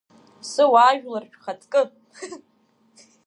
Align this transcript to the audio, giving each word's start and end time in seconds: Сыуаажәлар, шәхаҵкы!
Сыуаажәлар, 0.49 1.23
шәхаҵкы! 1.31 1.81